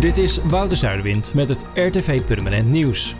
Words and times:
Dit 0.00 0.18
is 0.18 0.38
Wouter 0.42 0.76
Zuiderwind 0.76 1.34
met 1.34 1.48
het 1.48 1.66
RTV 1.74 2.22
Permanent 2.22 2.70
Nieuws. 2.70 3.14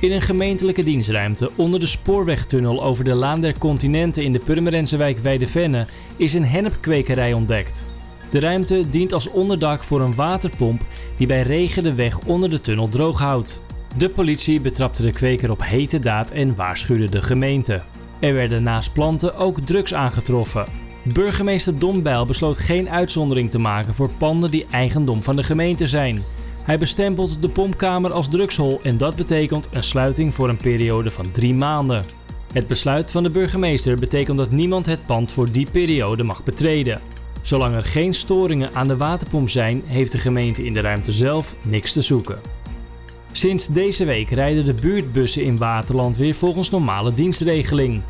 In 0.00 0.12
een 0.12 0.22
gemeentelijke 0.22 0.84
dienstruimte 0.84 1.50
onder 1.56 1.80
de 1.80 1.86
spoorwegtunnel 1.86 2.82
over 2.82 3.04
de 3.04 3.14
Laan 3.14 3.40
der 3.40 3.58
Continenten 3.58 4.24
in 4.24 4.32
de 4.32 4.38
Purmerendse 4.38 4.96
wijk 4.96 5.18
Weidevenne 5.18 5.86
is 6.16 6.34
een 6.34 6.44
hennepkwekerij 6.44 7.32
ontdekt. 7.32 7.84
De 8.30 8.40
ruimte 8.40 8.90
dient 8.90 9.12
als 9.12 9.30
onderdak 9.30 9.82
voor 9.82 10.00
een 10.00 10.14
waterpomp 10.14 10.82
die 11.16 11.26
bij 11.26 11.42
regen 11.42 11.82
de 11.82 11.94
weg 11.94 12.18
onder 12.18 12.50
de 12.50 12.60
tunnel 12.60 12.88
droog 12.88 13.18
houdt. 13.18 13.62
De 13.96 14.08
politie 14.08 14.60
betrapte 14.60 15.02
de 15.02 15.12
kweker 15.12 15.50
op 15.50 15.62
hete 15.62 15.98
daad 15.98 16.30
en 16.30 16.54
waarschuwde 16.54 17.08
de 17.08 17.22
gemeente. 17.22 17.82
Er 18.18 18.34
werden 18.34 18.62
naast 18.62 18.92
planten 18.92 19.36
ook 19.36 19.60
drugs 19.60 19.94
aangetroffen. 19.94 20.89
Burgemeester 21.12 21.78
Dombijl 21.78 22.26
besloot 22.26 22.58
geen 22.58 22.90
uitzondering 22.90 23.50
te 23.50 23.58
maken 23.58 23.94
voor 23.94 24.10
panden 24.18 24.50
die 24.50 24.66
eigendom 24.70 25.22
van 25.22 25.36
de 25.36 25.42
gemeente 25.42 25.86
zijn. 25.86 26.24
Hij 26.62 26.78
bestempelt 26.78 27.42
de 27.42 27.48
pompkamer 27.48 28.12
als 28.12 28.28
drugshol 28.28 28.80
en 28.82 28.96
dat 28.96 29.16
betekent 29.16 29.68
een 29.72 29.82
sluiting 29.82 30.34
voor 30.34 30.48
een 30.48 30.56
periode 30.56 31.10
van 31.10 31.30
drie 31.30 31.54
maanden. 31.54 32.04
Het 32.52 32.66
besluit 32.66 33.10
van 33.10 33.22
de 33.22 33.30
burgemeester 33.30 33.98
betekent 33.98 34.38
dat 34.38 34.50
niemand 34.50 34.86
het 34.86 35.06
pand 35.06 35.32
voor 35.32 35.50
die 35.50 35.66
periode 35.70 36.22
mag 36.22 36.44
betreden. 36.44 37.00
Zolang 37.42 37.74
er 37.74 37.84
geen 37.84 38.14
storingen 38.14 38.74
aan 38.74 38.88
de 38.88 38.96
waterpomp 38.96 39.50
zijn, 39.50 39.82
heeft 39.86 40.12
de 40.12 40.18
gemeente 40.18 40.64
in 40.64 40.74
de 40.74 40.80
ruimte 40.80 41.12
zelf 41.12 41.54
niks 41.62 41.92
te 41.92 42.02
zoeken. 42.02 42.38
Sinds 43.32 43.66
deze 43.66 44.04
week 44.04 44.30
rijden 44.30 44.64
de 44.64 44.74
buurtbussen 44.74 45.44
in 45.44 45.58
Waterland 45.58 46.16
weer 46.16 46.34
volgens 46.34 46.70
normale 46.70 47.14
dienstregeling. 47.14 48.02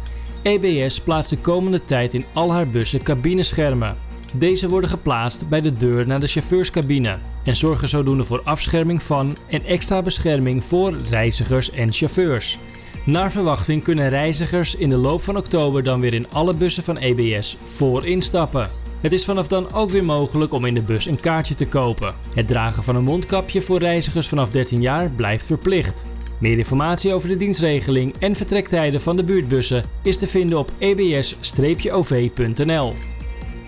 EBS 0.43 1.01
plaatst 1.01 1.31
de 1.31 1.39
komende 1.39 1.85
tijd 1.85 2.15
in 2.15 2.25
al 2.33 2.53
haar 2.53 2.69
bussen 2.69 3.03
cabineschermen. 3.03 3.97
Deze 4.35 4.69
worden 4.69 4.91
geplaatst 4.91 5.49
bij 5.49 5.61
de 5.61 5.77
deur 5.77 6.07
naar 6.07 6.21
de 6.21 6.27
chauffeurscabine 6.27 7.19
en 7.45 7.57
zorgen 7.57 7.89
zodoende 7.89 8.25
voor 8.25 8.41
afscherming 8.45 9.03
van 9.03 9.37
en 9.49 9.65
extra 9.65 10.03
bescherming 10.03 10.65
voor 10.65 10.95
reizigers 11.11 11.71
en 11.71 11.93
chauffeurs. 11.93 12.59
Naar 13.05 13.33
verwachting 13.33 13.83
kunnen 13.83 14.09
reizigers 14.09 14.75
in 14.75 14.89
de 14.89 14.97
loop 14.97 15.23
van 15.23 15.37
oktober 15.37 15.83
dan 15.83 16.01
weer 16.01 16.15
in 16.15 16.31
alle 16.33 16.55
bussen 16.55 16.83
van 16.83 16.97
EBS 16.97 17.57
voor 17.63 18.07
instappen. 18.07 18.71
Het 19.01 19.13
is 19.13 19.25
vanaf 19.25 19.49
dan 19.49 19.73
ook 19.73 19.91
weer 19.91 20.05
mogelijk 20.05 20.53
om 20.53 20.65
in 20.65 20.75
de 20.75 20.83
bus 20.83 21.07
een 21.07 21.21
kaartje 21.21 21.55
te 21.55 21.67
kopen. 21.67 22.15
Het 22.35 22.47
dragen 22.47 22.85
van 22.85 22.97
een 22.97 23.05
mondkapje 23.05 23.63
voor 23.63 23.79
reizigers 23.79 24.29
vanaf 24.29 24.51
13 24.51 24.81
jaar 24.81 25.11
blijft 25.11 25.47
verplicht. 25.47 26.07
Meer 26.41 26.59
informatie 26.59 27.15
over 27.15 27.29
de 27.29 27.37
dienstregeling 27.37 28.15
en 28.19 28.37
vertrektijden 28.37 29.01
van 29.01 29.17
de 29.17 29.25
buurtbussen 29.25 29.85
is 30.03 30.19
te 30.19 30.27
vinden 30.27 30.59
op 30.59 30.73
ebs-ov.nl. 30.79 31.43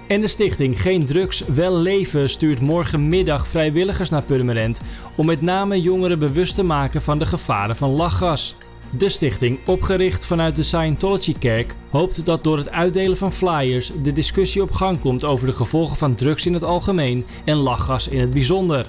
En 0.07 0.21
de 0.21 0.29
stichting 0.29 0.81
Geen 0.81 1.07
Drugs, 1.07 1.45
Wel 1.55 1.77
Leven 1.77 2.31
stuurt 2.31 2.61
morgenmiddag 2.61 3.47
vrijwilligers 3.47 4.11
naar 4.11 4.23
Purmerend 4.23 4.81
om 5.17 5.27
met 5.27 5.43
name 5.43 5.81
jongeren 5.81 6.19
bewust 6.19 6.55
te 6.55 6.63
maken 6.63 7.03
van 7.03 7.19
de 7.19 7.27
gevaren 7.27 7.77
van 7.77 7.91
lachgas. 7.91 8.57
De 8.91 9.09
stichting, 9.09 9.59
opgericht 9.67 10.27
vanuit 10.27 10.57
de 10.57 10.63
Scientology-kerk, 10.63 11.75
hoopt 11.91 12.27
dat 12.27 12.45
door 12.45 12.57
het 12.57 12.71
uitdelen 12.71 13.17
van 13.17 13.33
flyers 13.33 13.93
de 14.03 14.13
discussie 14.13 14.63
op 14.63 14.73
gang 14.73 15.01
komt 15.01 15.25
over 15.25 15.47
de 15.47 15.53
gevolgen 15.53 15.97
van 15.97 16.15
drugs 16.15 16.47
in 16.47 16.55
het 16.55 16.63
algemeen 16.63 17.25
en 17.45 17.57
lachgas 17.57 18.09
in 18.09 18.21
het 18.21 18.31
bijzonder. 18.31 18.87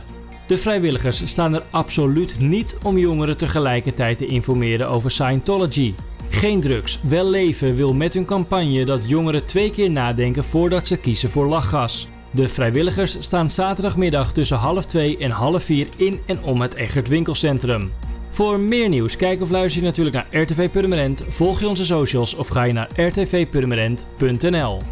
De 0.47 0.57
vrijwilligers 0.57 1.21
staan 1.25 1.55
er 1.55 1.63
absoluut 1.69 2.39
niet 2.39 2.77
om 2.83 2.97
jongeren 2.97 3.37
tegelijkertijd 3.37 4.17
te 4.17 4.25
informeren 4.25 4.89
over 4.89 5.11
Scientology. 5.11 5.93
Geen 6.29 6.61
drugs, 6.61 6.99
wel 7.01 7.29
leven 7.29 7.75
wil 7.75 7.93
met 7.93 8.13
hun 8.13 8.25
campagne 8.25 8.85
dat 8.85 9.09
jongeren 9.09 9.45
twee 9.45 9.71
keer 9.71 9.91
nadenken 9.91 10.43
voordat 10.43 10.87
ze 10.87 10.97
kiezen 10.97 11.29
voor 11.29 11.45
lachgas. 11.45 12.07
De 12.31 12.49
vrijwilligers 12.49 13.17
staan 13.19 13.49
zaterdagmiddag 13.49 14.33
tussen 14.33 14.57
half 14.57 14.85
twee 14.85 15.17
en 15.17 15.31
half 15.31 15.63
vier 15.63 15.87
in 15.95 16.19
en 16.25 16.43
om 16.43 16.61
het 16.61 16.75
Egert 16.75 17.07
winkelcentrum. 17.07 17.91
Voor 18.29 18.59
meer 18.59 18.89
nieuws, 18.89 19.15
kijk 19.15 19.41
of 19.41 19.49
luister 19.49 19.81
je 19.81 19.87
natuurlijk 19.87 20.15
naar 20.15 20.41
RTV 20.41 20.69
Purmerend, 20.69 21.25
volg 21.29 21.59
je 21.59 21.67
onze 21.67 21.85
socials 21.85 22.35
of 22.35 22.47
ga 22.47 22.63
je 22.63 22.73
naar 22.73 22.89
rtvpurmerend.nl. 22.95 24.81